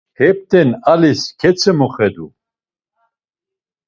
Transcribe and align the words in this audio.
Hept̆en 0.19 0.69
alis 0.91 1.21
ketzomoxedu. 1.39 2.25